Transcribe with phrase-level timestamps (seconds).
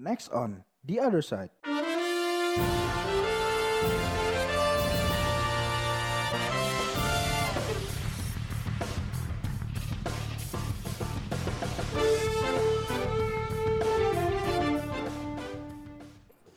[0.00, 1.50] Next on The Other Side.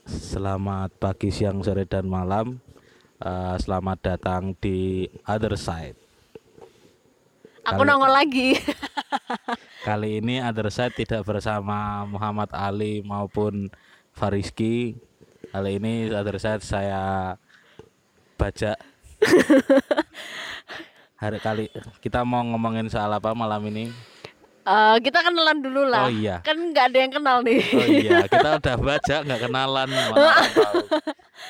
[0.07, 2.63] Selamat pagi, siang, sore, dan malam.
[3.19, 5.99] Eh, selamat datang di Other Side.
[7.67, 8.55] Aku Kali- nongol lagi.
[9.83, 13.67] Kali ini Other Side tidak bersama Muhammad Ali maupun
[14.15, 14.95] Fariski.
[15.51, 17.35] Kali ini Other Side saya
[18.39, 18.79] baca.
[21.19, 21.67] Hari kali
[21.99, 23.91] kita mau ngomongin soal apa malam ini?
[24.63, 26.07] Eh, kita kenalan dulu lah.
[26.07, 26.39] Oh iya.
[26.47, 27.59] Kan nggak ada yang kenal nih.
[27.75, 29.87] Oh iya, kita udah baca nggak kenalan.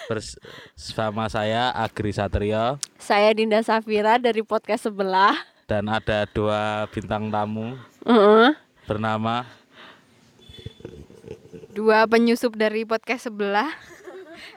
[0.09, 5.52] Bersama saya Agri Satrio Saya Dinda Safira dari podcast sebelah.
[5.65, 8.51] Dan ada dua bintang tamu Heeh.
[8.83, 9.47] bernama
[11.71, 13.69] dua penyusup dari podcast sebelah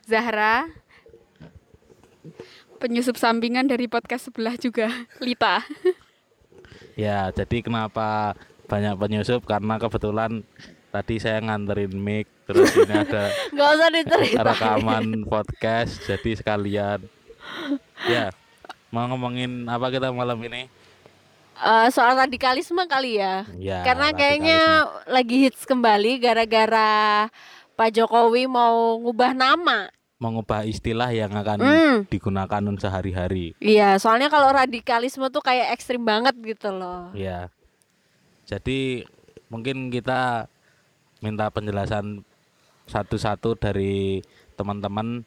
[0.04, 0.66] Zahra.
[2.76, 4.86] Penyusup sampingan dari podcast sebelah juga
[5.18, 5.64] Lita.
[6.92, 8.36] Ya, jadi kenapa
[8.68, 9.42] banyak penyusup?
[9.48, 10.44] Karena kebetulan
[10.92, 14.44] tadi saya nganterin mic terus ini ada Nggak usah diceritain.
[14.44, 17.00] rekaman podcast jadi sekalian.
[18.06, 18.30] Ya
[18.92, 20.68] mau ngomongin apa kita malam ini
[21.56, 23.48] Eh, soal radikalisme kali ya.
[23.56, 24.60] ya Karena kayaknya
[25.06, 27.32] lagi hits kembali gara-gara
[27.72, 29.88] Pak Jokowi mau ngubah nama.
[30.16, 31.96] mengubah istilah yang akan Hmm.
[32.08, 37.12] digunakan sehari-hari Iya, soalnya kalau radikalisme tuh kayak ekstrim banget gitu loh.
[37.12, 37.52] ya
[38.44, 39.04] jadi
[39.46, 40.48] mungkin kita
[41.20, 42.24] minta penjelasan
[42.86, 44.24] satu-satu dari
[44.56, 45.20] teman-teman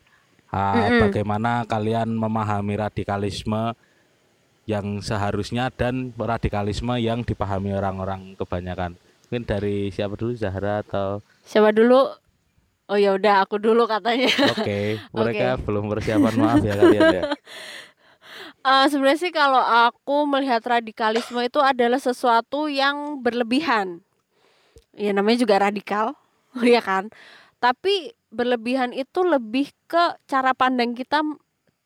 [0.50, 1.06] ah, Mm-mm.
[1.06, 3.78] bagaimana kalian memahami radikalisme
[4.70, 8.94] yang seharusnya dan radikalisme yang dipahami orang-orang kebanyakan.
[9.30, 12.06] Mungkin dari siapa dulu Zahra atau Siapa dulu?
[12.90, 14.30] Oh ya udah aku dulu katanya.
[14.30, 14.80] oke
[15.18, 17.24] mereka belum persiapan maaf ya kalian ya.
[18.60, 24.04] Eh, sebenarnya sih kalau aku melihat radikalisme itu adalah sesuatu yang berlebihan.
[25.00, 26.12] Ya namanya juga radikal,
[26.60, 27.08] ya kan?
[27.64, 31.24] Tapi berlebihan itu lebih ke cara pandang kita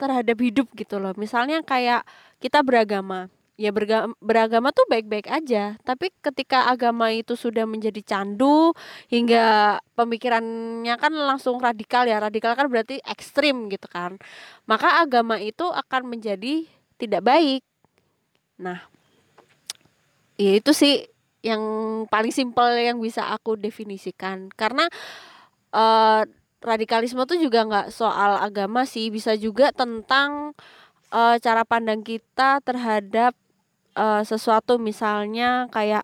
[0.02, 1.14] terhadap hidup gitu loh.
[1.14, 2.04] Misalnya kayak
[2.44, 3.32] kita beragama.
[3.54, 3.70] Ya
[4.18, 8.74] beragama tuh baik-baik aja, tapi ketika agama itu sudah menjadi candu
[9.14, 12.18] hingga pemikirannya kan langsung radikal ya.
[12.18, 14.18] Radikal kan berarti ekstrim gitu kan
[14.64, 16.64] maka agama itu akan menjadi
[16.96, 17.62] tidak baik.
[18.60, 18.80] Nah,
[20.40, 21.04] ya itu sih
[21.44, 21.62] yang
[22.08, 24.48] paling simpel yang bisa aku definisikan.
[24.56, 24.88] Karena
[25.76, 26.22] eh,
[26.64, 30.56] radikalisme tuh juga nggak soal agama sih, bisa juga tentang
[31.14, 33.38] eh, cara pandang kita terhadap
[33.94, 36.04] eh, sesuatu misalnya kayak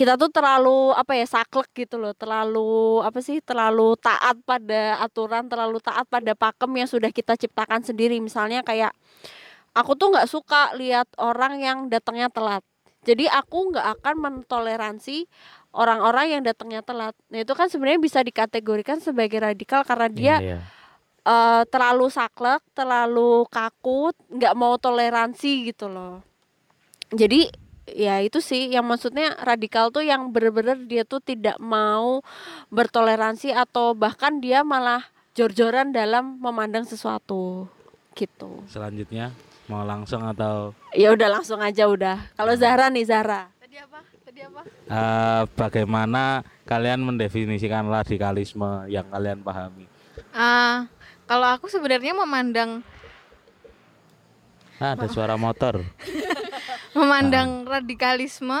[0.00, 5.44] kita tuh terlalu apa ya saklek gitu loh terlalu apa sih terlalu taat pada aturan
[5.44, 8.16] terlalu taat pada pakem yang sudah kita ciptakan sendiri.
[8.16, 8.96] Misalnya kayak
[9.76, 12.64] aku tuh nggak suka lihat orang yang datangnya telat.
[13.04, 15.28] Jadi aku nggak akan mentoleransi
[15.76, 17.12] orang-orang yang datangnya telat.
[17.28, 20.58] Nah itu kan sebenarnya bisa dikategorikan sebagai radikal karena dia Iya, iya.
[21.24, 26.24] Eh, terlalu saklek terlalu kaku nggak mau toleransi gitu loh.
[27.10, 27.50] Jadi
[27.90, 32.22] ya itu sih yang maksudnya radikal tuh yang bener-bener dia tuh tidak mau
[32.70, 35.02] bertoleransi atau bahkan dia malah
[35.34, 37.66] jor-joran dalam memandang sesuatu
[38.14, 38.62] gitu.
[38.70, 39.34] Selanjutnya
[39.70, 40.74] mau langsung atau?
[40.94, 42.18] Ya udah langsung aja udah.
[42.34, 43.50] Kalau Zahra nih Zahra.
[43.62, 44.00] Tadi apa?
[44.26, 44.60] Tadi apa?
[44.90, 49.86] Eh, bagaimana kalian mendefinisikan radikalisme yang kalian pahami?
[50.34, 50.90] Ah,
[51.30, 52.82] kalau aku sebenarnya memandang
[54.80, 55.84] Ah, ada suara motor.
[56.96, 58.56] memandang radikalisme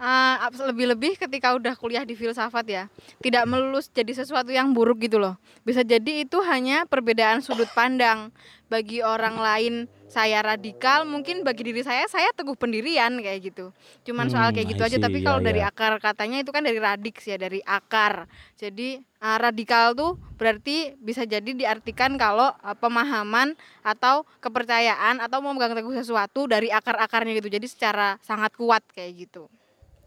[0.00, 2.84] abs- lebih-lebih ketika udah kuliah di filsafat ya
[3.20, 5.36] tidak melulu jadi sesuatu yang buruk gitu loh.
[5.60, 8.32] Bisa jadi itu hanya perbedaan sudut pandang.
[8.70, 9.74] Bagi orang lain
[10.06, 13.74] saya radikal mungkin bagi diri saya saya teguh pendirian kayak gitu.
[14.06, 15.68] Cuman soal Hmm, kayak gitu aja tapi kalau dari ya.
[15.74, 18.30] akar katanya itu kan dari radix ya dari akar.
[18.56, 25.74] Jadi ah, radikal tuh berarti bisa jadi diartikan kalau ah, pemahaman atau kepercayaan atau memegang
[25.74, 27.50] teguh sesuatu dari akar-akarnya gitu.
[27.50, 29.50] Jadi secara sangat kuat kayak gitu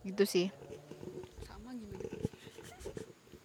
[0.04, 0.48] gitu sih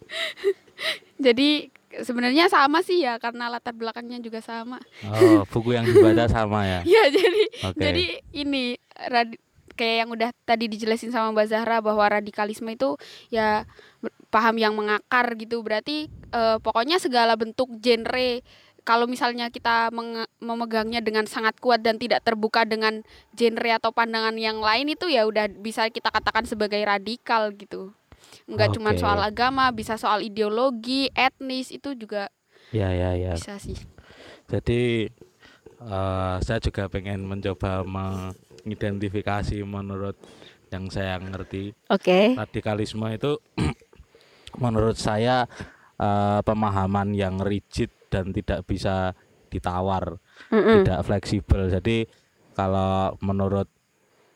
[1.19, 4.79] Jadi sebenarnya sama sih ya karena latar belakangnya juga sama.
[5.03, 6.79] Oh, buku yang dibaca sama ya.
[6.95, 7.79] Ya jadi Oke.
[7.79, 8.77] jadi ini
[9.09, 9.41] radi-
[9.75, 12.99] kayak yang udah tadi dijelasin sama Mbak Zahra bahwa radikalisme itu
[13.31, 13.63] ya
[14.31, 15.59] paham yang mengakar gitu.
[15.59, 18.43] Berarti eh, pokoknya segala bentuk genre
[18.89, 19.93] kalau misalnya kita
[20.41, 23.05] memegangnya dengan sangat kuat dan tidak terbuka dengan
[23.37, 27.93] genre atau pandangan yang lain itu ya udah bisa kita katakan sebagai radikal gitu.
[28.49, 29.01] nggak cuma Oke.
[29.05, 32.33] soal agama bisa soal ideologi etnis itu juga
[32.73, 33.33] Ya ya ya.
[33.37, 33.77] bisa sih
[34.49, 35.05] Jadi
[35.85, 40.17] eh, saya juga pengen mencoba mengidentifikasi menurut
[40.73, 42.33] yang saya ngerti Oke.
[42.33, 43.37] radikalisme itu
[44.63, 45.45] menurut saya
[46.01, 49.13] eh, pemahaman yang rigid dan tidak bisa
[49.49, 50.17] ditawar,
[50.53, 50.83] Mm-mm.
[50.83, 51.69] tidak fleksibel.
[51.69, 52.05] Jadi
[52.53, 53.69] kalau menurut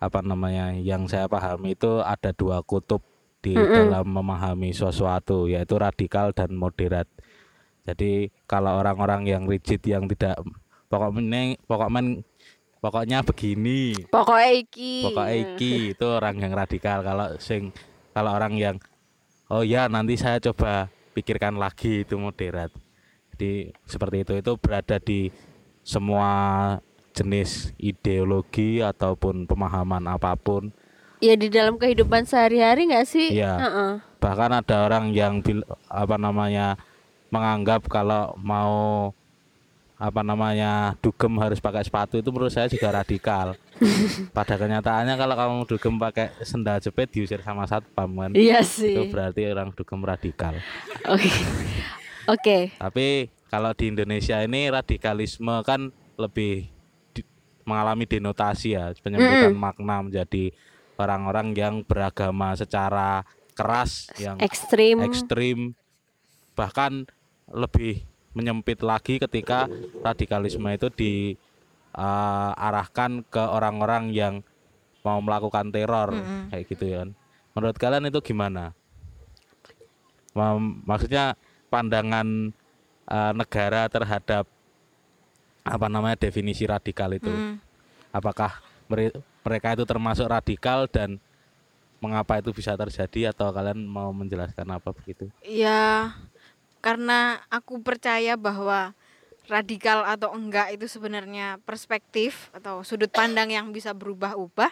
[0.02, 3.02] apa namanya yang saya pahami itu ada dua kutub
[3.44, 3.76] di Mm-mm.
[3.76, 7.06] dalam memahami sesuatu yaitu radikal dan moderat.
[7.84, 10.40] Jadi kalau orang-orang yang rigid yang tidak
[10.88, 12.24] pokoknya pokoknya
[12.80, 14.94] pokoknya begini Pokoknya iki.
[15.08, 17.72] pokoknya iki itu orang yang radikal kalau sing
[18.14, 18.76] kalau orang yang
[19.50, 20.88] oh ya nanti saya coba
[21.18, 22.70] pikirkan lagi itu moderat
[23.34, 25.34] jadi seperti itu itu berada di
[25.82, 26.30] semua
[27.14, 30.70] jenis ideologi ataupun pemahaman apa pun
[31.24, 33.32] Ya di dalam kehidupan sehari-hari nggak sih?
[33.40, 33.56] Iya.
[33.56, 33.92] Heeh.
[34.20, 36.76] bahkan ada orang yang bil, apa namanya
[37.32, 39.12] menganggap kalau mau
[39.96, 43.56] apa namanya dugem harus pakai sepatu itu menurut saya juga radikal.
[44.36, 48.32] Pada kenyataannya kalau kamu dugem pakai sendal jepit diusir sama satpam kan.
[48.36, 49.08] Iya Itu sih.
[49.08, 50.60] berarti orang dugem radikal.
[51.08, 51.32] Oke.
[52.28, 52.72] Oke.
[52.80, 56.70] Tapi kalau di Indonesia ini radikalisme kan lebih
[57.12, 57.28] di-
[57.68, 60.54] mengalami denotasi ya, penyempitan makna menjadi
[60.96, 64.98] orang-orang yang beragama secara keras yang Ekstrim.
[65.02, 65.78] ekstrim
[66.58, 67.06] bahkan
[67.50, 68.02] lebih
[68.34, 69.70] menyempit lagi ketika
[70.02, 70.90] radikalisme itu
[71.94, 74.42] diarahkan ke orang-orang yang
[75.06, 76.14] mau melakukan teror
[76.50, 77.14] kayak gitu ya kan.
[77.54, 78.74] Menurut kalian itu gimana?
[80.90, 81.38] Maksudnya
[81.74, 82.54] pandangan
[83.10, 84.46] eh, negara terhadap
[85.66, 87.34] apa namanya definisi radikal itu?
[87.34, 87.58] Mm.
[88.14, 91.18] Apakah mere- mereka itu termasuk radikal dan
[91.98, 95.32] mengapa itu bisa terjadi atau kalian mau menjelaskan apa begitu?
[95.42, 96.14] Ya,
[96.84, 98.92] karena aku percaya bahwa
[99.48, 104.72] radikal atau enggak itu sebenarnya perspektif atau sudut pandang yang bisa berubah-ubah.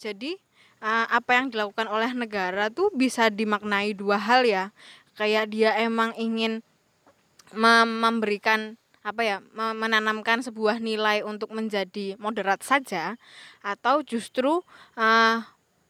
[0.00, 0.40] Jadi
[0.80, 4.72] eh, apa yang dilakukan oleh negara tuh bisa dimaknai dua hal ya.
[5.18, 6.64] Kayak dia emang ingin
[7.52, 13.18] mem- memberikan apa ya me- menanamkan sebuah nilai untuk menjadi moderat saja
[13.60, 14.62] atau justru
[14.94, 15.42] eh,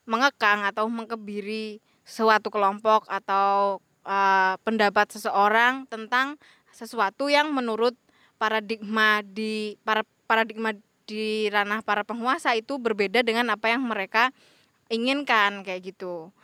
[0.09, 6.39] mengekang atau mengkebiri suatu kelompok atau uh, pendapat seseorang tentang
[6.75, 7.95] sesuatu yang menurut
[8.41, 10.75] paradigma di para paradigma
[11.07, 14.35] di ranah para penguasa itu berbeda dengan apa yang mereka
[14.91, 16.35] inginkan kayak gitu.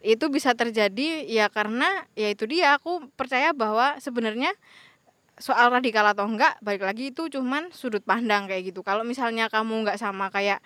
[0.00, 4.52] Itu bisa terjadi ya karena ya itu dia aku percaya bahwa sebenarnya
[5.40, 8.84] soal radikal atau enggak balik lagi itu cuman sudut pandang kayak gitu.
[8.84, 10.60] Kalau misalnya kamu enggak sama kayak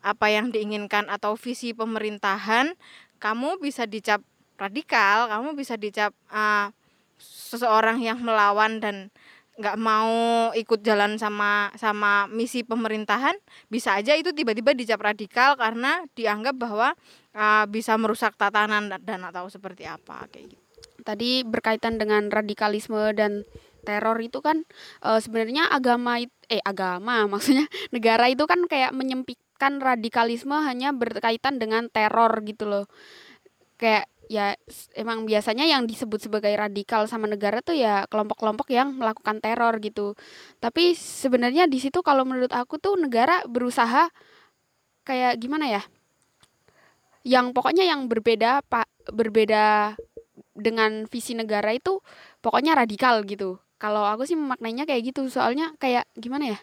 [0.00, 2.72] apa yang diinginkan atau visi pemerintahan,
[3.20, 4.24] kamu bisa dicap
[4.56, 6.72] radikal, kamu bisa dicap uh,
[7.20, 9.12] seseorang yang melawan dan
[9.60, 13.36] nggak mau ikut jalan sama sama misi pemerintahan,
[13.68, 16.96] bisa aja itu tiba-tiba dicap radikal karena dianggap bahwa
[17.34, 20.64] uh, bisa merusak tatanan dan, atau seperti apa kayak gitu.
[21.00, 23.44] tadi berkaitan dengan radikalisme dan
[23.80, 24.62] teror itu kan
[25.04, 31.88] eh, sebenarnya agama eh agama maksudnya negara itu kan kayak menyempitkan radikalisme hanya berkaitan dengan
[31.88, 32.84] teror gitu loh.
[33.80, 34.54] Kayak ya
[34.94, 40.14] emang biasanya yang disebut sebagai radikal sama negara tuh ya kelompok-kelompok yang melakukan teror gitu.
[40.62, 44.12] Tapi sebenarnya di situ kalau menurut aku tuh negara berusaha
[45.08, 45.82] kayak gimana ya
[47.26, 49.96] yang pokoknya yang berbeda pak berbeda
[50.56, 52.00] dengan visi negara itu
[52.44, 53.60] pokoknya radikal gitu.
[53.80, 56.58] Kalau aku sih memaknainya kayak gitu, soalnya kayak gimana ya?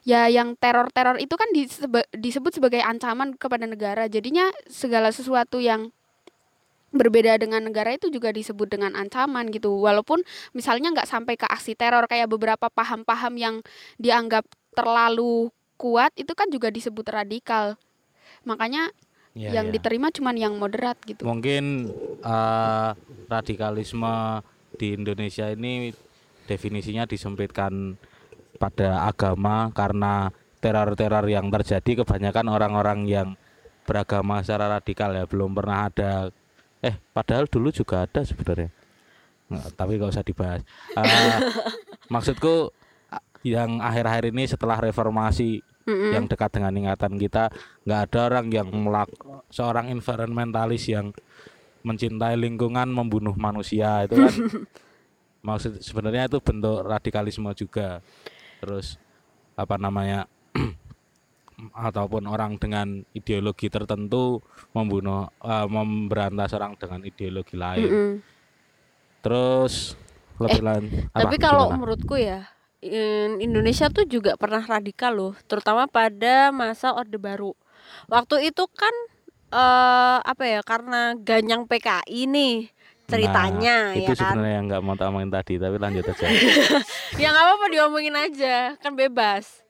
[0.00, 4.08] Ya yang teror-teror itu kan disebe- disebut sebagai ancaman kepada negara.
[4.08, 5.92] Jadinya segala sesuatu yang
[6.90, 9.68] berbeda dengan negara itu juga disebut dengan ancaman gitu.
[9.76, 10.24] Walaupun
[10.56, 13.56] misalnya nggak sampai ke aksi teror kayak beberapa paham-paham yang
[14.00, 17.76] dianggap terlalu kuat itu kan juga disebut radikal.
[18.48, 18.88] Makanya
[19.30, 19.74] Iya, yang iya.
[19.78, 21.22] diterima cuman yang moderat gitu.
[21.22, 22.90] Mungkin eh,
[23.30, 24.42] radikalisme
[24.74, 25.94] di Indonesia ini
[26.50, 27.94] definisinya disempitkan
[28.58, 33.28] pada agama karena teror-teror yang terjadi kebanyakan orang-orang yang
[33.88, 36.28] beragama secara radikal ya belum pernah ada
[36.84, 38.70] eh padahal dulu juga ada sebenarnya
[39.50, 40.62] Nggak, tapi gak usah dibahas
[40.94, 41.38] Eh,
[42.12, 42.70] maksudku
[43.42, 46.10] yang akhir-akhir ini setelah reformasi Mm-mm.
[46.14, 47.50] yang dekat dengan ingatan kita
[47.82, 49.10] nggak ada orang yang melak
[49.50, 51.10] seorang environmentalis yang
[51.82, 54.34] mencintai lingkungan membunuh manusia itu kan
[55.48, 57.98] maksud sebenarnya itu bentuk radikalisme juga
[58.62, 59.00] terus
[59.58, 60.28] apa namanya
[61.88, 64.40] ataupun orang dengan ideologi tertentu
[64.72, 67.88] membunuh eh, memberantas orang dengan ideologi lain.
[67.88, 68.12] Mm-mm.
[69.20, 69.92] Terus
[70.40, 71.76] lebih lain apa, Tapi kalau gimana?
[71.76, 72.48] menurutku ya
[73.38, 77.52] Indonesia tuh juga pernah radikal loh, terutama pada masa Orde Baru.
[78.08, 78.92] Waktu itu kan
[79.50, 82.70] eh apa ya karena ganyang PKI nih
[83.10, 84.38] ceritanya Nah, ya itu kan.
[84.38, 86.26] sebenarnya yang nggak mau tak omongin tadi tapi lanjut aja
[87.20, 89.66] ya nggak apa-apa diomongin aja kan bebas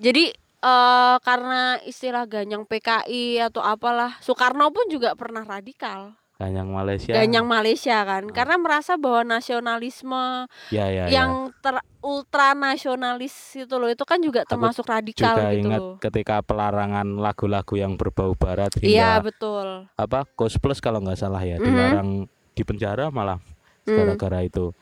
[0.00, 0.32] jadi
[0.64, 7.48] eh karena istilah ganyang PKI atau apalah Soekarno pun juga pernah radikal Ganyang Malaysia ganyang
[7.48, 11.16] Malaysia kan karena merasa bahwa nasionalisme ya ya ya.
[11.16, 15.80] yang ter ultra nasionalis itu loh itu kan juga Aku termasuk radikal juga gitu ingat
[15.80, 21.40] loh ketika pelarangan lagu-lagu yang berbau barat iya betul apa Ghost Plus kalau nggak salah
[21.40, 21.64] ya Mhm.
[21.64, 22.08] dilarang
[22.52, 23.40] di penjara malah
[23.88, 23.96] Hmm.
[23.96, 24.76] gara-gara itu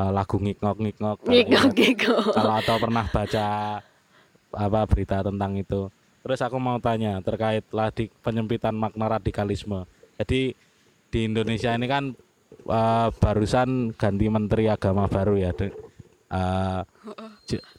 [0.00, 0.40] Eh, lagu
[1.20, 1.72] kalau Ngikok, ingat.
[1.76, 2.24] ngikok.
[2.32, 3.46] kalau atau pernah baca
[4.50, 5.92] apa berita tentang itu
[6.24, 9.84] terus aku mau tanya terkait ladi penyempitan makna radikalisme
[10.16, 10.56] jadi
[11.10, 12.14] di Indonesia ini kan
[12.50, 16.80] eh, barusan ganti menteri agama baru ya eh,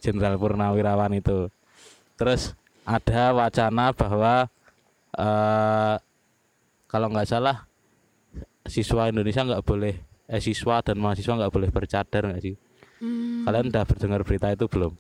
[0.03, 1.47] Jenderal Purnawirawan itu
[2.19, 4.51] terus ada wacana bahwa
[5.15, 5.95] eh,
[6.91, 7.63] kalau nggak salah
[8.67, 9.95] siswa Indonesia nggak boleh
[10.31, 12.55] eh siswa dan mahasiswa nggak boleh bercadar nggak sih
[13.01, 13.49] Hmm.
[13.49, 14.93] kalian udah berdengar berita itu belum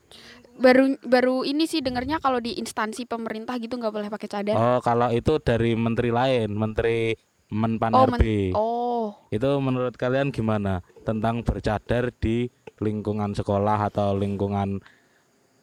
[0.57, 4.55] baru baru ini sih dengarnya kalau di instansi pemerintah gitu nggak boleh pakai cadar.
[4.57, 7.17] Oh, kalau itu dari menteri lain, menteri
[7.51, 8.15] Menpan Oh, RB.
[8.15, 12.47] men- oh, Itu menurut kalian gimana tentang bercadar di
[12.79, 14.79] lingkungan sekolah atau lingkungan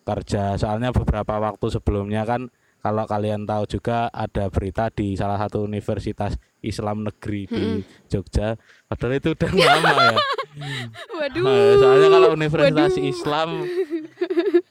[0.05, 0.55] kerja?
[0.55, 6.37] Soalnya beberapa waktu sebelumnya kan kalau kalian tahu juga ada berita di salah satu universitas
[6.61, 7.65] Islam negeri di
[8.07, 8.55] Jogja.
[8.85, 10.17] Padahal itu udah lama ya.
[11.17, 11.43] waduh.
[11.43, 13.49] Eh, Soalnya kalau universitas Islam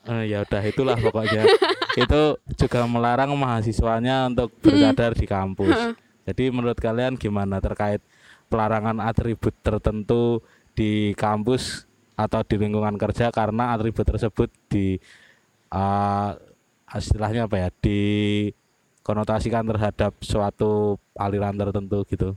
[0.06, 1.44] eh, ya udah itulah pokoknya.
[2.04, 2.22] itu
[2.56, 5.98] juga melarang mahasiswanya untuk bercadar di kampus.
[6.28, 8.04] Jadi menurut kalian gimana terkait
[8.52, 10.44] pelarangan atribut tertentu
[10.76, 11.88] di kampus
[12.20, 15.00] atau di lingkungan kerja karena atribut tersebut di
[15.72, 16.30] eh,
[16.92, 17.70] istilahnya apa ya?
[17.80, 18.00] di
[19.08, 22.36] konotasikan terhadap suatu aliran tertentu gitu.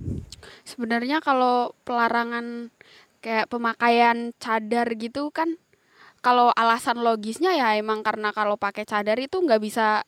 [0.62, 2.70] Sebenarnya kalau pelarangan
[3.18, 5.59] kayak pemakaian cadar gitu kan
[6.20, 10.04] kalau alasan logisnya ya emang karena kalau pakai cadar itu nggak bisa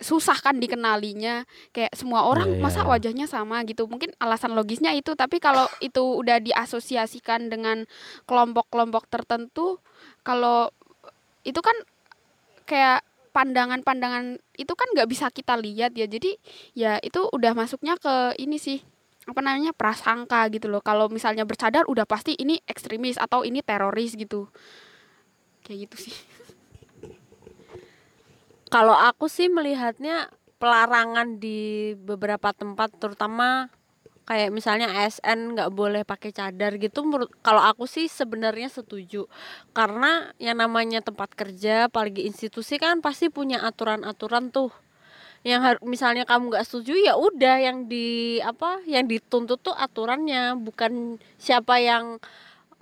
[0.00, 1.44] susah kan dikenalinya.
[1.74, 2.88] Kayak semua orang Iya, iya, masa iya.
[2.88, 3.84] wajahnya sama gitu.
[3.90, 7.84] Mungkin alasan logisnya itu tapi kalau itu udah diasosiasikan dengan
[8.24, 9.82] kelompok-kelompok tertentu
[10.22, 10.70] kalau
[11.42, 11.74] itu kan
[12.64, 16.06] kayak pandangan-pandangan itu kan nggak bisa kita lihat ya.
[16.08, 16.38] Jadi
[16.76, 18.80] ya itu udah masuknya ke ini sih
[19.22, 20.82] apa namanya prasangka gitu loh.
[20.82, 24.50] Kalau misalnya bercadar udah pasti ini ekstremis atau ini teroris gitu.
[25.62, 26.16] Kayak gitu sih
[28.72, 33.68] Kalau aku sih melihatnya pelarangan di beberapa tempat terutama
[34.24, 39.28] kayak misalnya ASN nggak boleh pakai cadar gitu menurut kalau aku sih sebenarnya setuju.
[39.76, 44.72] Karena yang namanya tempat kerja apalagi institusi kan pasti punya aturan-aturan tuh.
[45.44, 50.56] Yang har- misalnya kamu nggak setuju ya udah yang di apa yang dituntut tuh aturannya
[50.56, 52.22] bukan siapa yang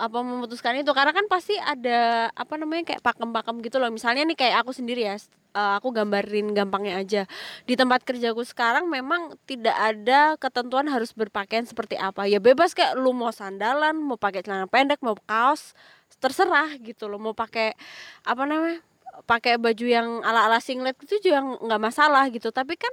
[0.01, 0.89] apa memutuskan itu.
[0.97, 3.93] Karena kan pasti ada apa namanya kayak pakem-pakem gitu loh.
[3.93, 7.23] Misalnya nih kayak aku sendiri ya eh, aku gambarin gampangnya aja.
[7.69, 12.25] Di tempat kerjaku sekarang memang tidak ada ketentuan harus berpakaian seperti apa.
[12.25, 15.77] Ya bebas kayak lu mau sandalan mau pakai celana pendek mau kaos
[16.19, 17.21] terserah gitu loh.
[17.21, 17.77] Mau pakai
[18.25, 18.81] apa namanya
[19.29, 22.49] pakai baju yang ala-ala singlet itu juga nggak masalah gitu.
[22.49, 22.93] Tapi kan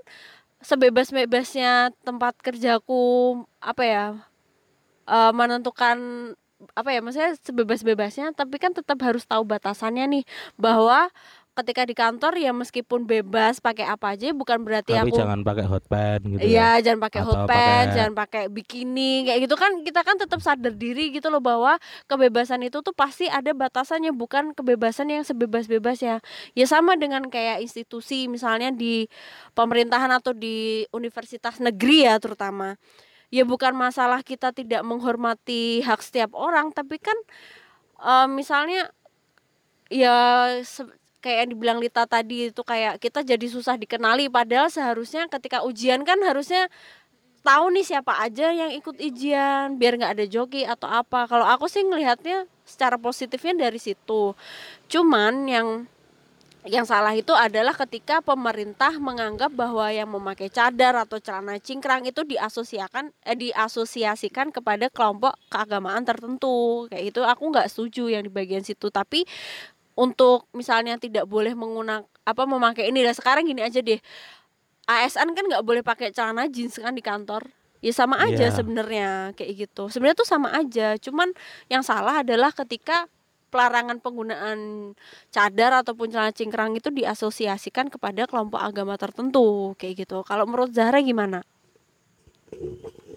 [0.61, 4.05] sebebas-bebasnya tempat kerjaku apa ya
[5.07, 5.97] eh, menentukan
[6.73, 10.23] apa ya maksudnya sebebas-bebasnya tapi kan tetap harus tahu batasannya nih
[10.57, 11.13] bahwa
[11.57, 15.65] ketika di kantor ya meskipun bebas pakai apa aja bukan berarti Tapi aku jangan pakai
[15.65, 16.45] hot pants gitu ya.
[16.45, 20.15] Iya, jangan pakai Atau hot pants, pakai- jangan pakai bikini kayak gitu kan kita kan
[20.21, 25.25] tetap sadar diri gitu loh bahwa kebebasan itu tuh pasti ada batasannya bukan kebebasan yang
[25.25, 26.21] sebebas-bebasnya.
[26.53, 29.09] Ya sama dengan kayak institusi misalnya di
[29.53, 32.77] pemerintahan atau di universitas negeri ya terutama.
[33.27, 37.17] Ya bukan masalah kita tidak menghormati hak setiap orang tapi kan
[37.99, 38.91] eh, misalnya
[39.91, 40.15] ya
[41.19, 46.07] kayak yang dibilang Lita tadi itu kayak kita jadi susah dikenali padahal seharusnya ketika ujian
[46.07, 46.71] kan harusnya
[47.47, 51.31] tahu nih siapa aja yang ikut ujian biar nggak ada joki atau apa.
[51.31, 54.35] Kalau aku sih ngelihatnya secara positifnya dari situ.
[54.91, 55.87] Cuman yang
[56.67, 62.23] yang salah itu adalah ketika pemerintah menganggap bahwa yang memakai cadar atau celana cingkrang itu
[62.27, 68.61] diasosiasikan eh, diasosiasikan kepada kelompok keagamaan tertentu kayak itu aku nggak setuju yang di bagian
[68.61, 69.23] situ tapi
[69.97, 73.01] untuk misalnya tidak boleh menggunakan apa memakai ini.
[73.01, 73.97] Dan sekarang gini aja deh.
[74.87, 77.49] ASN kan nggak boleh pakai celana jeans kan di kantor.
[77.81, 78.53] Ya sama aja Iya.
[78.53, 79.89] sebenarnya kayak gitu.
[79.89, 80.95] Sebenarnya tuh sama aja.
[81.01, 81.33] Cuman
[81.67, 83.09] yang salah adalah ketika
[83.47, 84.91] pelarangan penggunaan
[85.33, 90.21] cadar ataupun celana cingkrang itu diasosiasikan kepada kelompok agama tertentu kayak gitu.
[90.27, 91.41] Kalau menurut Zahra gimana?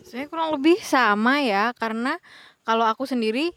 [0.03, 2.19] Saya kurang lebih sama ya karena
[2.67, 3.55] kalau aku sendiri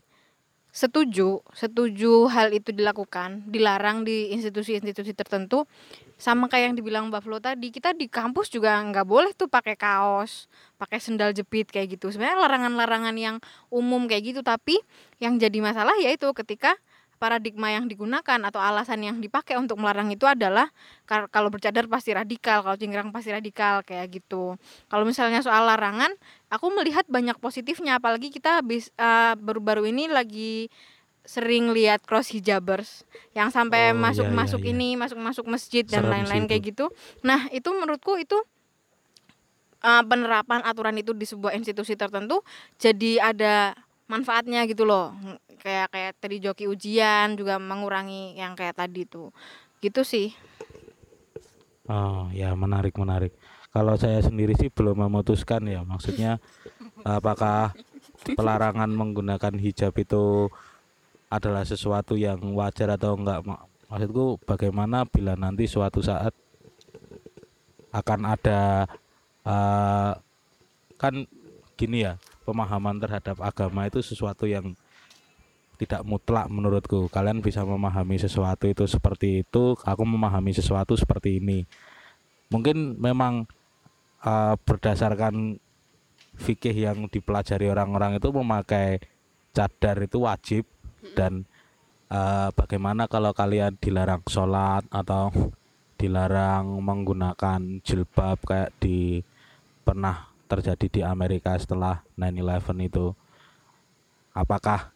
[0.73, 5.69] setuju, setuju hal itu dilakukan, dilarang di institusi-institusi tertentu.
[6.17, 9.77] Sama kayak yang dibilang Mbak Flo tadi, kita di kampus juga nggak boleh tuh pakai
[9.77, 10.49] kaos,
[10.81, 12.09] pakai sendal jepit kayak gitu.
[12.09, 13.37] Sebenarnya larangan-larangan yang
[13.69, 14.81] umum kayak gitu, tapi
[15.21, 16.73] yang jadi masalah yaitu ketika
[17.23, 20.67] paradigma yang digunakan atau alasan yang dipakai untuk melarang itu adalah
[21.07, 24.59] kalau bercadar pasti radikal, kalau cingkrang pasti radikal kayak gitu.
[24.91, 26.11] Kalau misalnya soal larangan,
[26.51, 30.67] aku melihat banyak positifnya apalagi kita habis eh, baru-baru ini lagi
[31.23, 34.75] sering lihat cross hijabers yang Oh, sampai iya, masuk-masuk iya, iya.
[34.75, 36.91] ini, masuk-masuk masjid dan lain-lain kayak gitu.
[37.23, 38.35] Nah, itu menurutku itu
[39.79, 42.43] eh, penerapan aturan itu di sebuah institusi tertentu
[42.75, 43.79] jadi ada
[44.13, 45.17] manfaatnya gitu loh.
[45.57, 49.33] Kayak kayak tadi joki ujian juga mengurangi yang kayak tadi tuh.
[49.81, 50.29] Gitu sih.
[51.89, 53.33] Oh ya menarik menarik.
[53.73, 56.37] Kalau saya sendiri sih belum memutuskan ya maksudnya
[57.17, 57.73] apakah
[58.37, 60.53] pelarangan menggunakan hijab itu
[61.33, 63.41] adalah sesuatu yang wajar atau enggak.
[63.41, 66.33] Ma- Maksudku bagaimana bila nanti suatu saat
[67.93, 68.89] akan ada
[69.45, 70.11] eh,
[70.97, 71.13] kan
[71.77, 74.75] gini ya pemahaman terhadap agama itu sesuatu yang
[75.81, 77.09] tidak mutlak menurutku.
[77.09, 81.65] Kalian bisa memahami sesuatu itu seperti itu, aku memahami sesuatu seperti ini.
[82.53, 83.49] Mungkin memang
[84.23, 85.57] eh, berdasarkan
[86.37, 89.01] fikih yang dipelajari orang-orang itu memakai
[89.53, 90.63] cadar itu wajib
[91.13, 91.45] dan
[92.09, 95.29] eh, bagaimana kalau kalian dilarang sholat atau
[95.97, 99.23] dilarang menggunakan jilbab kayak di
[99.87, 103.13] pernah terjadi di Amerika setelah 9/11 itu
[104.33, 104.93] apakah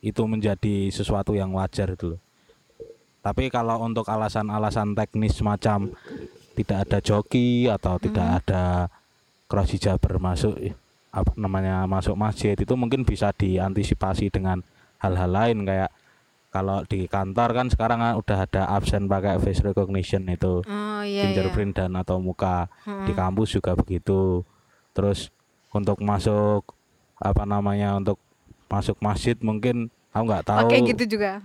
[0.00, 2.20] itu menjadi sesuatu yang wajar itu loh.
[3.20, 5.92] Tapi kalau untuk alasan-alasan teknis semacam
[6.56, 8.88] tidak ada joki atau tidak ada
[9.44, 10.56] cross hijaber masuk
[11.10, 14.64] apa namanya masuk masjid itu mungkin bisa diantisipasi dengan
[15.02, 15.90] hal-hal lain kayak
[16.50, 21.22] kalau di kantor kan sekarang kan udah ada absen pakai face recognition itu Oh iya
[21.22, 21.22] iya.
[21.28, 22.66] fingerprint dan atau muka
[23.06, 23.18] di Mm-mm.
[23.18, 24.42] kampus juga begitu
[25.00, 25.32] terus
[25.72, 26.76] untuk masuk
[27.16, 28.20] apa namanya untuk
[28.68, 31.40] masuk masjid mungkin aku nggak tahu Oke gitu juga.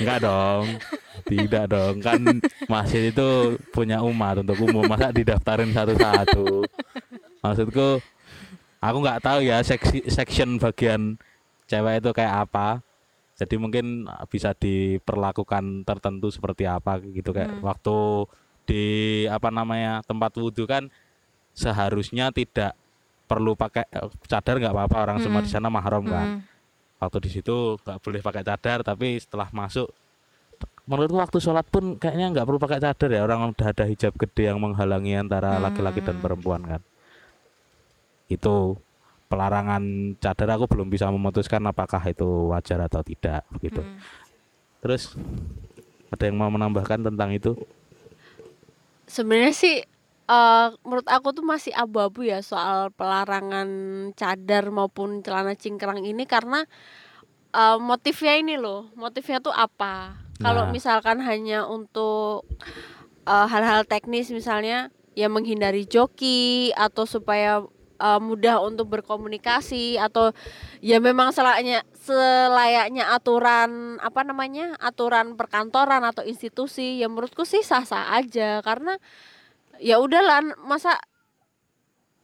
[0.00, 0.64] Enggak dong.
[1.28, 1.94] Tidak dong.
[2.00, 2.20] Kan
[2.64, 3.28] masjid itu
[3.76, 4.88] punya umat untuk umum.
[4.88, 6.64] Masa didaftarin satu-satu.
[7.44, 8.00] Maksudku
[8.80, 11.20] aku nggak tahu ya seksi, section bagian
[11.68, 12.80] cewek itu kayak apa.
[13.36, 17.68] Jadi mungkin bisa diperlakukan tertentu seperti apa gitu kayak Hmm.
[17.68, 17.98] waktu
[18.66, 18.84] di
[19.28, 20.88] apa namanya tempat wudhu kan
[21.56, 22.76] seharusnya tidak
[23.24, 26.40] perlu pakai eh, cadar nggak apa-apa orang semua di sana mahram kan Mm.
[26.96, 29.88] waktu di situ nggak boleh pakai cadar tapi setelah masuk
[30.86, 34.46] menurutku waktu sholat pun kayaknya nggak perlu pakai cadar ya orang udah ada hijab gede
[34.46, 36.22] yang menghalangi antara laki-laki dan Hmm.
[36.22, 36.80] perempuan kan
[38.26, 38.78] itu
[39.26, 39.82] pelarangan
[40.16, 43.98] cadar aku belum bisa memutuskan apakah itu wajar atau tidak begitu Mm.
[44.78, 45.18] terus
[46.06, 47.56] ada yang mau menambahkan tentang itu
[49.06, 49.76] Sebenarnya sih
[50.26, 53.68] eh menurut aku tuh masih abu-abu ya soal pelarangan
[54.18, 56.66] cadar maupun celana cingkrang ini karena
[57.54, 60.18] eh, motifnya ini loh, motifnya tuh apa?
[60.42, 60.72] Kalau Nah.
[60.74, 62.44] misalkan hanya untuk
[63.26, 67.64] eh, hal-hal teknis misalnya ya menghindari joki atau supaya
[68.02, 70.34] eh, mudah untuk berkomunikasi atau
[70.84, 78.12] ya memang selayaknya selayaknya aturan apa namanya aturan perkantoran atau institusi ya menurutku sih sah-sah
[78.14, 78.98] aja karena
[79.80, 80.96] ya udahlah masa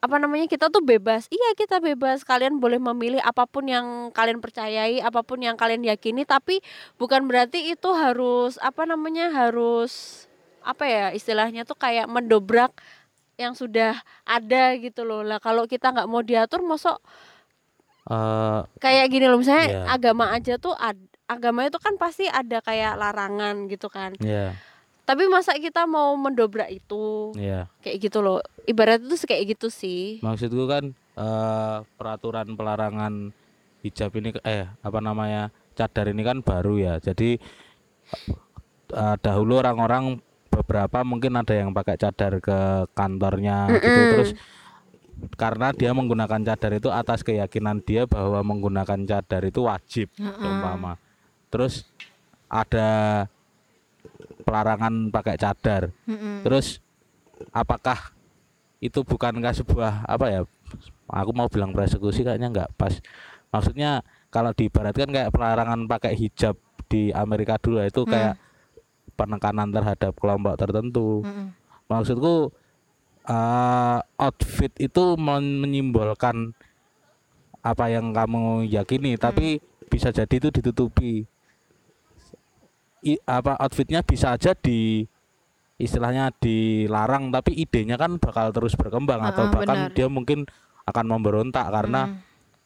[0.03, 1.31] apa namanya kita tuh bebas.
[1.31, 2.27] Iya kita bebas.
[2.27, 6.59] Kalian boleh memilih apa pun yang kalian percayai apa pun yang kalian yakini tapi
[6.99, 10.27] bukan berarti itu harus apa namanya harus
[10.67, 12.75] apa ya istilahnya tuh kayak mendobrak
[13.39, 13.95] yang sudah
[14.27, 15.23] ada gitu loh.
[15.23, 16.99] Lah kalau kita nggak mau diatur mosok
[18.03, 19.39] Eh, kayak gini loh.
[19.39, 19.83] Misalnya Iya.
[19.87, 24.19] agama aja tuh ad- agama itu kan pasti ada kayak larangan gitu kan.
[24.19, 24.59] Ya
[25.03, 27.35] tapi masa kita mau mendobrak itu?
[27.39, 28.39] Ya kayak gitu loh.
[28.65, 30.23] Ibarat itu kayak gitu sih.
[30.23, 33.35] Maksudku kan eh, peraturan pelarangan
[33.83, 36.95] hijab ini eh apa namanya cadar ini kan baru ya.
[37.03, 37.37] Jadi
[38.95, 43.89] eh, dahulu orang-orang beberapa mungkin ada yang pakai cadar ke kantornya gitu.
[43.89, 44.11] Mm-mm.
[44.13, 44.31] terus
[45.39, 50.45] karena dia menggunakan cadar itu atas keyakinan dia bahwa menggunakan cadar itu wajib Mm-mm.
[50.45, 51.01] umpama.
[51.49, 51.89] Terus
[52.53, 53.25] ada
[54.43, 55.91] pelarangan pakai cadar.
[56.07, 56.43] Mm-mm.
[56.45, 56.83] Terus
[57.55, 58.13] apakah
[58.83, 60.41] itu bukankah sebuah apa ya?
[61.13, 62.97] Aku mau bilang persekusi kayaknya nggak pas.
[63.53, 64.01] Maksudnya
[64.33, 66.57] kalau diibaratkan kayak pelarangan pakai hijab
[66.89, 68.41] di Amerika dulu itu kayak
[69.17, 71.23] penekanan terhadap kelompok tertentu.
[71.23, 71.53] Mm-mm.
[71.89, 72.49] Maksudku
[73.29, 76.57] eh, outfit itu men- menyimbolkan
[77.63, 81.29] apa yang kamu yakini, tapi bisa jadi itu ditutupi.
[83.03, 85.03] I- apa outfitnya bisa aja di
[85.77, 89.95] istilahnya dilarang, tapi idenya kan bakal terus berkembang atau Heeh, bahkan benar.
[89.95, 90.47] dia mungkin
[90.87, 92.19] akan memberontak karena Mm.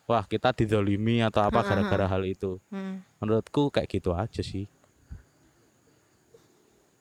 [0.04, 2.60] wah kita didolimi atau apa Heeh, gara-gara hal itu.
[2.68, 3.00] Mm.
[3.18, 4.68] Menurutku kayak gitu aja sih.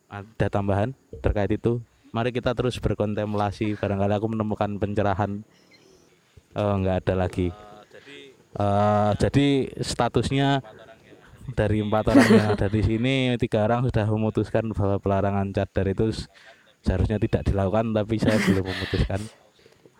[0.07, 1.83] Ada tambahan terkait itu?
[2.15, 3.75] Mari kita terus berkontemplasi.
[3.75, 5.43] Barangkali aku menemukan pencerahan.
[6.55, 7.51] Oh, nggak ada lagi.
[8.55, 9.47] Eh, jadi
[9.83, 10.63] statusnya
[11.53, 16.09] dari empat orang yang ada di sini, tiga orang sudah memutuskan bahwa pelarangan cadar itu
[16.81, 19.21] seharusnya tidak dilakukan, tapi saya belum memutuskan.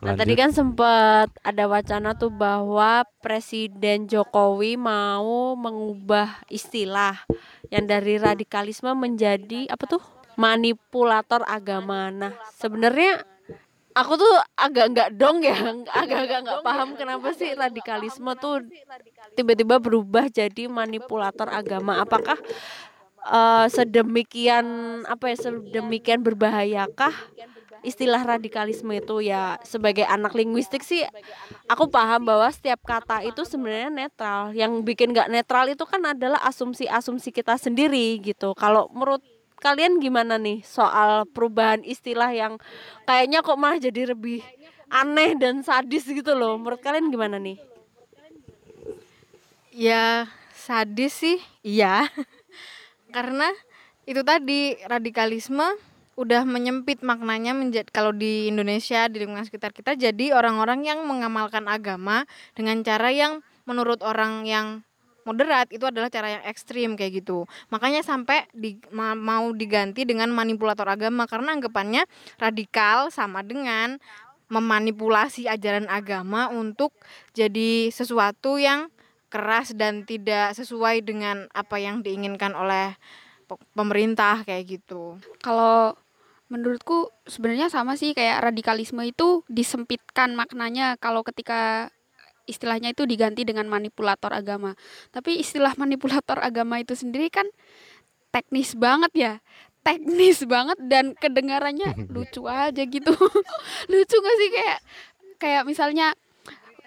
[0.05, 7.25] Nah tadi kan sempat ada wacana tuh bahwa Presiden Jokowi mau mengubah istilah
[7.73, 10.03] yang dari radikalisme menjadi apa tuh
[10.35, 12.11] manipulator agama.
[12.11, 13.23] Nah sebenarnya
[13.95, 15.55] aku tuh agak nggak dong ya,
[15.87, 18.67] agak-agak nggak paham kenapa sih radikalisme tuh
[19.39, 22.03] tiba-tiba berubah jadi manipulator agama.
[22.03, 22.35] Apakah
[23.23, 24.67] eh, sedemikian
[25.07, 27.15] apa ya sedemikian berbahayakah
[27.87, 29.23] istilah radikalisme itu?
[29.23, 31.07] Ya sebagai anak linguistik sih
[31.71, 34.51] aku paham bahwa setiap kata itu sebenarnya netral.
[34.51, 38.51] Yang bikin nggak netral itu kan adalah asumsi-asumsi kita sendiri gitu.
[38.59, 39.23] Kalau menurut
[39.59, 42.59] kalian gimana nih soal perubahan istilah yang
[43.07, 44.43] kayaknya kok malah jadi lebih
[44.91, 47.57] aneh dan sadis gitu loh menurut kalian gimana nih
[49.75, 52.07] Ya sadis sih, iya.
[53.15, 53.51] Karena
[54.07, 55.67] itu tadi radikalisme
[56.15, 61.67] udah menyempit maknanya menjadi kalau di Indonesia di lingkungan sekitar kita jadi orang-orang yang mengamalkan
[61.67, 62.23] agama
[62.55, 64.87] dengan cara yang menurut orang yang
[65.25, 67.49] moderat itu adalah cara yang ekstrim kayak gitu.
[67.73, 72.05] Makanya sampai di, ma- mau diganti dengan manipulator agama karena anggapannya
[72.37, 73.97] radikal sama dengan
[74.47, 76.93] memanipulasi ajaran agama untuk
[77.33, 78.93] jadi sesuatu yang
[79.33, 82.93] keras dan tidak sesuai dengan apa yang diinginkan oleh
[83.49, 85.17] pe- pemerintah kayak gitu.
[85.41, 85.97] Kalau
[86.45, 91.89] menurutku sebenarnya sama sih kayak radikalisme itu disempitkan maknanya kalau ketika
[92.45, 94.73] istilahnya itu diganti dengan manipulator agama.
[95.11, 97.45] Tapi istilah manipulator agama itu sendiri kan
[98.33, 99.33] teknis banget ya.
[99.85, 103.13] Teknis banget dan kedengarannya lucu aja gitu.
[103.91, 104.79] lucu gak sih kayak
[105.35, 106.15] kayak misalnya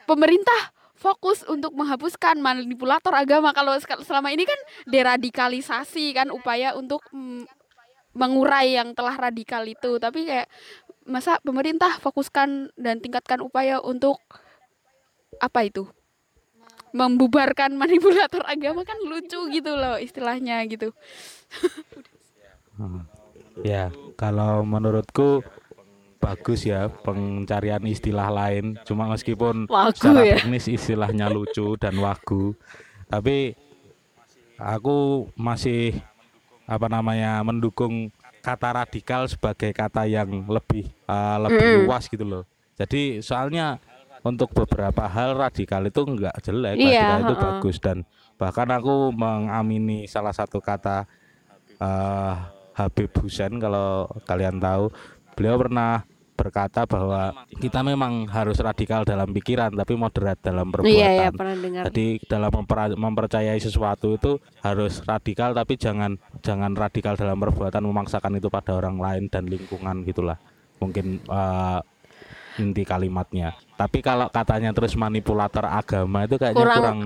[0.09, 4.59] pemerintah fokus untuk menghapuskan manipulator agama kalau selama ini kan
[4.91, 7.47] deradikalisasi kan upaya untuk mm,
[8.19, 10.51] mengurai yang telah radikal itu tapi kayak
[11.07, 14.19] masa pemerintah fokuskan dan tingkatkan upaya untuk
[15.39, 15.87] apa itu
[16.93, 20.91] membubarkan manipulator agama kan lucu gitu loh istilahnya gitu
[22.79, 23.03] Hmm.
[23.67, 25.43] Ya, kalau menurutku
[26.23, 28.79] bagus ya pencarian istilah lain.
[28.87, 30.39] Cuma meskipun Wagu secara ya.
[30.39, 32.55] teknis istilahnya lucu dan wagu,
[33.11, 33.59] tapi
[34.59, 35.99] aku masih
[36.71, 38.15] apa namanya mendukung
[38.47, 42.45] kata radikal sebagai kata yang lebih uh, lebih luas gitu loh.
[42.79, 43.83] Jadi soalnya
[44.27, 47.43] untuk beberapa hal radikal itu enggak jelek, Iya, radikal itu heeh.
[47.45, 47.97] bagus dan
[48.35, 51.07] bahkan aku mengamini salah satu kata
[51.79, 52.35] eh
[52.79, 54.91] Habib Hussein kalau kalian tahu
[55.35, 56.07] beliau pernah
[56.39, 60.95] berkata bahwa kita memang harus radikal dalam pikiran tapi moderat dalam perbuatan.
[60.95, 62.51] iya ya pernah dengar Jadi dalam
[62.95, 66.15] mempercayai sesuatu itu harus radikal tapi jangan
[66.47, 70.39] jangan radikal dalam perbuatan memaksakan itu pada orang lain dan lingkungan gitulah.
[70.79, 71.81] Mungkin eh,
[72.63, 73.59] inti kalimatnya.
[73.79, 77.01] Tapi kalau katanya terus manipulator agama itu kayaknya Kurang- kurang,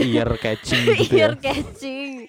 [0.00, 1.28] ear catching gitu ya.
[1.28, 2.24] ear catching.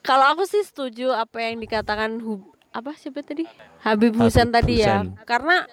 [0.00, 3.42] Kalau aku sih setuju apa yang dikatakan Hub, apa siapa tadi?
[3.80, 5.00] Habib Habib tadi ya.
[5.24, 5.64] Karena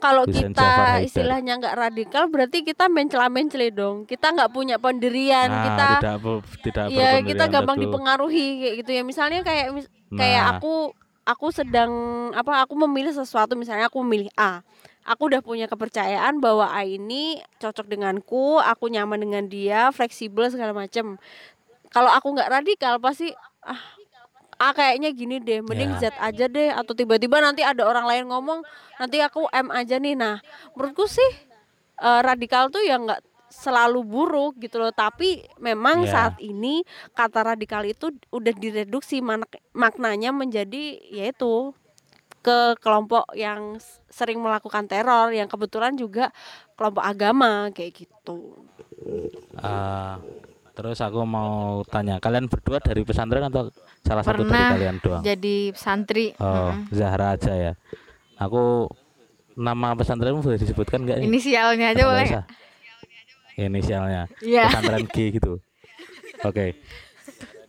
[0.00, 4.04] kalau kita istilahnya nggak radikal berarti kita mencela mencela dong.
[4.04, 6.16] Kita nggak punya pendirian Nah, kita tidak
[6.60, 7.84] tidak ya kita gampang betul.
[7.88, 9.02] dipengaruhi kayak gitu ya.
[9.04, 10.52] Misalnya kayak mis- kayak Nah.
[10.58, 10.74] aku
[11.24, 11.92] aku sedang
[12.32, 13.52] apa aku memilih sesuatu.
[13.54, 14.64] Misalnya aku memilih A
[15.04, 20.72] aku udah punya kepercayaan bahwa A ini cocok denganku aku nyaman dengan dia fleksibel segala
[20.72, 21.20] macem
[21.88, 23.30] kalau aku nggak radikal pasti
[23.62, 23.80] ah
[24.54, 26.10] A kayaknya gini deh mending Ya.
[26.10, 28.62] Z aja deh atau tiba-tiba nanti ada orang lain ngomong
[28.96, 30.38] nanti aku M aja nih nah
[30.72, 31.30] menurutku sih
[31.98, 36.10] eh, radikal tuh ya nggak selalu buruk gitu loh tapi memang Iya.
[36.10, 41.70] saat ini kata radikal itu udah direduksi mak- maknanya menjadi yaitu
[42.44, 46.28] ke kelompok yang sering melakukan teror yang kebetulan juga
[46.76, 48.60] kelompok agama kayak gitu
[49.54, 50.14] Eh,
[50.72, 51.52] terus aku mau
[51.84, 53.68] tanya, kalian berdua dari pesantren atau
[54.00, 55.22] salah satu dari Pernah kalian doang?
[55.22, 56.72] jadi santri Oh.
[56.90, 57.72] Zahra aja ya.
[58.36, 58.88] Aku
[59.54, 61.16] nama pesantrenmu boleh disebutkan nggak?
[61.16, 61.26] nih?
[61.26, 62.44] inisialnya aja boleh usah?
[63.54, 64.22] Inisialnya.
[64.40, 64.66] Iya.
[64.66, 65.52] Pesantren G gitu.
[66.42, 66.74] Oke.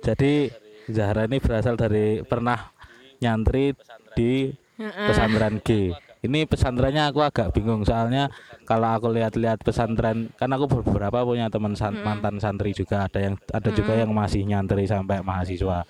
[0.01, 0.49] Jadi
[0.87, 2.73] Zahra ini berasal dari pernah
[3.17, 3.73] nyantri
[4.13, 5.91] di pesantren G.
[6.25, 8.33] Ini pesantrennya aku agak bingung soalnya
[8.65, 13.35] kalau aku lihat-lihat pesantren kan aku beberapa punya teman san- mantan santri juga ada yang
[13.53, 15.85] ada juga yang masih nyantri sampai mahasiswa.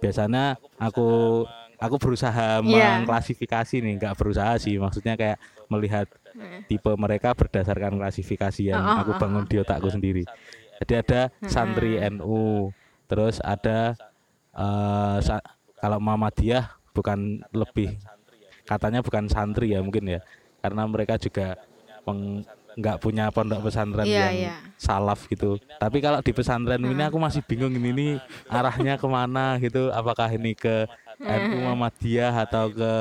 [0.00, 1.44] Biasanya aku
[1.78, 3.02] aku berusaha Iya.
[3.02, 5.36] mengklasifikasi nih, nggak berusaha sih, maksudnya kayak
[5.68, 6.08] melihat
[6.64, 10.24] tipe mereka berdasarkan klasifikasi yang Oh, oh, aku oh, bangun di otakku sendiri.
[10.80, 12.70] Jadi ada santri NU,
[13.04, 13.98] terus ada
[14.54, 15.44] eh, sa-
[15.78, 17.96] kalau Muhammadiyah bukan lebih
[18.64, 20.20] katanya bukan santri ya mungkin ya,
[20.60, 21.56] karena mereka juga
[22.78, 24.54] nggak punya pondok pesantren Iya, yang iya.
[24.78, 25.58] salaf gitu.
[25.82, 28.08] Tapi kalau di pesantren ini aku masih bingung ini, ini
[28.46, 29.90] arahnya ke mana gitu.
[29.90, 30.86] Apakah ini ke
[31.18, 32.92] NU Muhammadiyah atau ke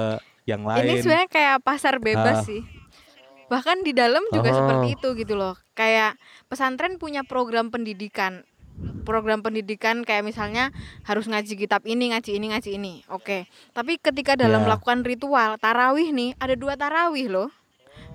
[0.50, 0.98] yang lain?
[0.98, 2.46] Ini sebenarnya kayak pasar bebas Ah.
[2.48, 2.66] sih.
[3.48, 4.58] Bahkan di dalam juga Oh.
[4.60, 5.56] seperti itu gitu loh.
[5.78, 6.18] Kayak
[6.50, 8.44] pesantren punya program pendidikan.
[9.02, 10.70] Program pendidikan kayak misalnya
[11.02, 12.94] harus ngaji kitab ini, ngaji ini, ngaji ini.
[13.08, 13.46] Oke.
[13.72, 14.66] Tapi ketika dalam Ya.
[14.66, 17.50] melakukan ritual tarawih nih, ada dua tarawih loh.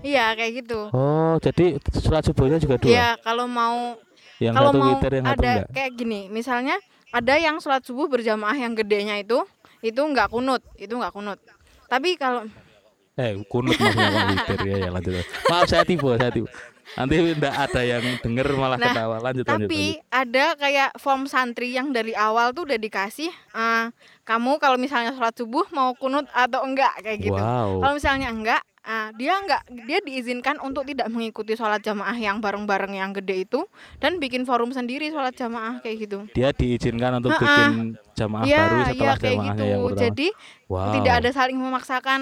[0.02, 0.90] Iya, kayak gitu.
[0.90, 2.90] Oh, jadi sholat subuhnya juga dua.
[2.90, 3.94] Iya, kalau mau
[4.38, 5.66] Yang kalau mau witir, yang ada enggak.
[5.70, 6.74] kayak gini, misalnya
[7.08, 9.46] ada yang sholat subuh berjamaah yang gedenya itu,
[9.78, 11.38] itu nggak kunut, itu nggak kunut.
[11.86, 12.46] Tapi kalau
[13.12, 15.14] Eh, kunut maksudnya witir ya, ya lanjut.
[15.46, 16.48] Maaf saya tipu, saya tipu.
[16.92, 19.16] Nanti enggak ada yang denger malah Nah, ketawa.
[19.22, 23.86] Lanjut, lanjut, Tapi ada kayak form santri yang dari awal tuh udah dikasih eh,
[24.22, 27.38] kamu kalau misalnya sholat subuh mau kunut atau enggak kayak gitu.
[27.38, 27.80] Wow.
[27.82, 32.94] Kalau misalnya enggak, ah, dia enggak dia diizinkan untuk tidak mengikuti sholat jamaah yang bareng-bareng
[32.98, 33.60] yang gede itu
[33.98, 36.18] dan bikin forum sendiri sholat jamaah kayak gitu.
[36.36, 39.64] Dia diizinkan untuk bikin jamaah Iya, baru iya setelah kayak jamaahnya gitu.
[39.72, 40.02] yang pertama.
[40.04, 40.28] Jadi
[40.68, 40.92] wow.
[40.98, 42.20] tidak ada saling memaksakan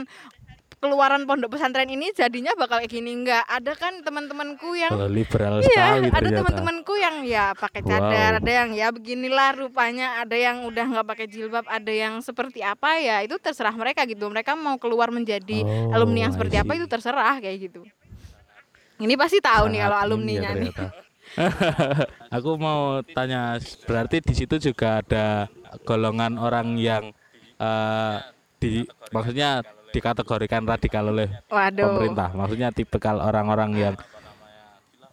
[0.80, 3.44] keluaran pondok pesantren ini jadinya bakal kayak gini enggak.
[3.44, 8.40] Ada kan teman-temanku yang Oh, liberal Iya, sekali ada teman-temanku yang ya pakai cadar, Wow.
[8.40, 12.96] ada yang ya beginilah rupanya, ada yang udah nggak pakai jilbab, ada yang seperti apa
[12.96, 14.24] ya itu terserah mereka gitu.
[14.32, 17.84] Mereka mau keluar menjadi Oh, alumni yang seperti apa itu terserah kayak gitu.
[19.00, 20.72] Ini pasti tahu nih kalau ini ya nih.
[22.36, 25.46] Aku mau tanya, berarti di situ juga ada
[25.84, 27.12] golongan orang yang
[27.60, 28.16] eh,
[28.60, 31.98] di maksudnya dikategorikan radikal oleh Waduh.
[31.98, 32.30] pemerintah.
[32.34, 33.94] Maksudnya tipikal orang-orang yang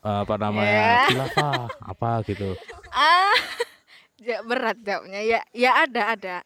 [0.05, 1.61] eh, apa namanya khilafah
[1.91, 2.53] apa gitu.
[2.93, 3.35] Ah,
[4.21, 5.21] ya berat jawabnya.
[5.21, 6.37] Ya, ya ada ada.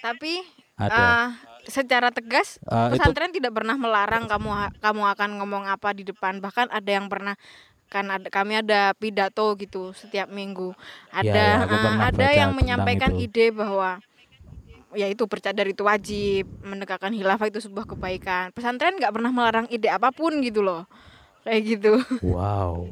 [0.00, 0.40] Tapi
[0.80, 0.96] Ada.
[0.96, 1.26] ah,
[1.68, 6.40] secara tegas itu pesantren tidak pernah melarang kamu kamu akan ngomong apa di depan.
[6.40, 7.36] Bahkan ada yang pernah
[7.90, 10.72] kan ada kami ada pidato gitu setiap minggu.
[11.10, 13.28] Ada ya, ah, pernah ada yang menyampaikan itu.
[13.28, 13.98] ide bahwa
[14.94, 18.50] ya itu bercadar itu wajib, menegakkan khilafah itu sebuah kebaikan.
[18.54, 20.86] Pesantren nggak pernah melarang ide apa pun gitu loh.
[21.42, 21.92] Kayak gitu.
[22.24, 22.86] Wow.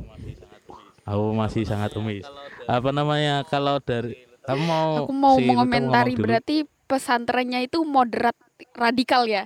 [1.08, 2.24] Aku masih sangat umis.
[2.68, 6.56] Apa namanya kalau dari kamu mau Aku mau si mengomentari berarti
[6.88, 8.36] pesantrennya itu moderat
[8.76, 9.44] radikal ya.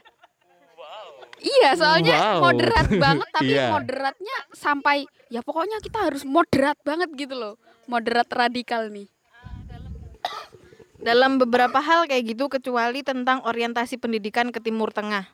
[1.42, 2.40] Iya, soalnya Wow.
[2.50, 3.66] moderat banget tapi Iya.
[3.74, 7.54] moderatnya sampai ya pokoknya kita harus moderat banget gitu loh.
[7.90, 9.10] Moderat radikal nih.
[11.02, 15.26] Dalam beberapa hal kayak gitu kecuali tentang orientasi pendidikan ke Timur Tengah.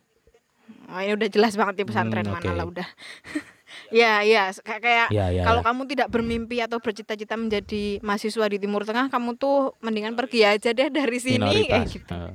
[0.88, 2.57] Oh, ini udah jelas banget di pesantren Hmm, mana oke.
[2.57, 2.88] lah udah.
[3.92, 5.66] ya, ya, kayak Ya, ya, kalau ya.
[5.68, 10.72] kamu tidak bermimpi atau bercita-cita menjadi mahasiswa di Timur Tengah, kamu tuh mendingan pergi aja
[10.72, 11.88] deh dari sini kayak minoritas.
[11.92, 12.12] gitu.
[12.12, 12.35] Eh.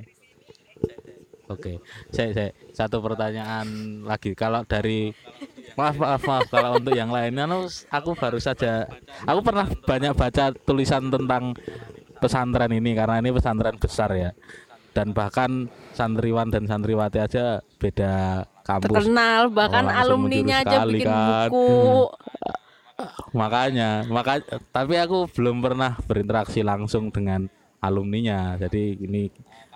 [1.43, 1.73] Oke,
[2.09, 3.67] saya, saya satu pertanyaan
[4.01, 4.33] lagi.
[4.33, 5.13] Kalau dari
[5.75, 8.89] maaf maaf maaf kalau untuk yang lainnya, anu, aku baru saja,
[9.27, 11.53] aku pernah banyak baca tulisan tentang
[12.23, 14.31] pesantren ini karena ini pesantren besar ya,
[14.95, 19.03] dan bahkan santriwan dan santriwati aja beda kampus.
[19.03, 21.51] terkenal bahkan Oh, alumninya aja bikin kan.
[21.51, 22.07] buku
[23.33, 27.49] Makanya, maka tapi aku belum pernah berinteraksi langsung dengan
[27.81, 28.55] alumninya.
[28.55, 29.27] Jadi ini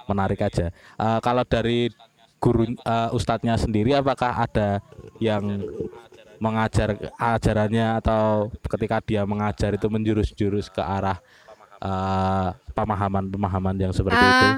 [0.08, 0.72] menarik aja.
[0.72, 1.90] Eh, kalau dari
[2.38, 4.80] guru eh, ustadznya sendiri apakah ada
[5.18, 5.66] yang
[6.38, 11.18] mengajar ajarannya atau ketika dia mengajar itu menjurus-jurus ke arah
[11.82, 14.48] eh, pemahaman-pemahaman yang seperti itu?
[14.48, 14.58] Ah,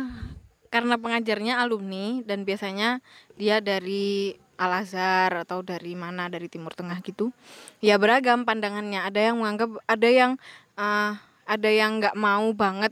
[0.70, 3.02] karena pengajarnya alumni dan biasanya
[3.36, 7.32] dia dari Al Azhar atau dari mana dari Timur Tengah gitu
[7.80, 10.32] ya beragam pandangannya ada yang menganggap ada yang
[10.76, 11.12] eh,
[11.50, 12.92] ada yang nggak mau banget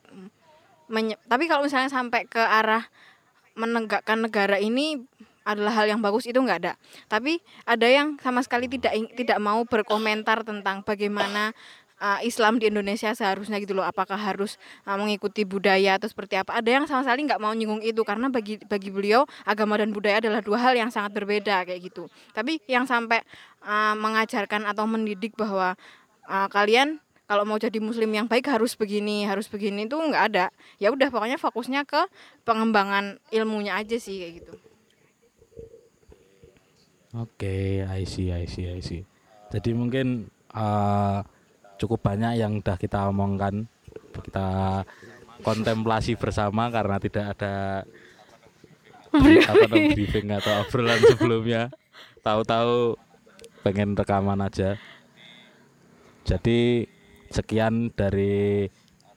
[0.88, 2.88] menye- tapi kalau misalnya sampai ke arah
[3.54, 5.04] menegakkan negara ini
[5.44, 6.74] adalah hal yang bagus itu nggak ada
[7.12, 11.52] tapi ada yang sama sekali tidak tidak mau berkomentar tentang bagaimana
[12.02, 13.86] uh, Islam di Indonesia seharusnya gitu loh.
[13.86, 14.56] Apakah harus
[14.86, 16.58] uh, mengikuti budaya atau seperti apa?
[16.58, 20.22] Ada yang sama sekali nggak mau nyinggung itu karena bagi bagi beliau agama dan budaya
[20.22, 22.10] adalah dua hal yang sangat berbeda kayak gitu.
[22.34, 23.22] Tapi yang sampai
[23.66, 25.78] uh, mengajarkan atau mendidik bahwa
[26.30, 30.46] uh, kalian kalau mau jadi muslim yang baik harus begini harus begini itu nggak ada.
[30.80, 32.08] Ya udah pokoknya fokusnya ke
[32.48, 34.54] pengembangan ilmunya aja sih kayak gitu.
[37.16, 39.02] Oke, I see, I see, I see.
[39.50, 41.20] Jadi mungkin eh,
[41.78, 43.66] cukup banyak yang udah kita omongkan,
[44.26, 44.82] kita
[45.46, 47.56] kontemplasi bersama karena tidak ada
[49.48, 51.62] apa namanya, briefing atau obrolan sebelumnya.
[52.26, 52.98] Tahu-tahu
[53.64, 54.76] pengen rekaman aja.
[56.28, 56.90] Jadi
[57.32, 58.68] sekian dari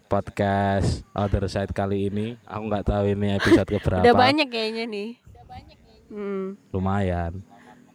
[0.07, 2.39] podcast Other Side kali ini.
[2.47, 4.07] Aku nggak tahu ini episode keberapa.
[4.07, 5.11] Udah banyak kayaknya nih.
[6.11, 6.59] Hmm.
[6.75, 7.39] lumayan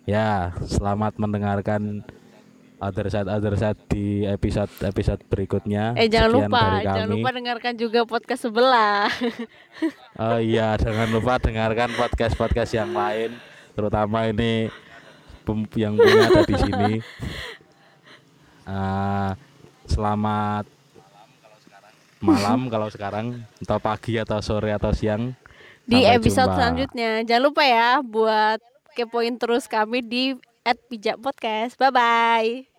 [0.08, 2.00] ya selamat mendengarkan
[2.80, 7.74] other side other side di episode episode berikutnya Eh jangan Sekian lupa, jangan lupa dengarkan
[7.80, 9.08] juga podcast sebelah.
[10.24, 13.36] oh iya jangan lupa dengarkan podcast podcast yang lain
[13.76, 14.72] terutama ini
[15.76, 16.92] yang punya ada di sini
[18.66, 19.38] Ah,
[19.86, 20.66] selamat
[22.18, 25.38] malam kalau sekarang atau pagi atau sore atau siang
[25.86, 26.58] di Sampai episode jumpa.
[26.58, 27.12] selanjutnya.
[27.30, 28.58] Jangan lupa ya buat
[28.98, 30.34] kepoin terus kami di
[30.90, 31.78] @pijak podcast.
[31.78, 32.75] Bye bye.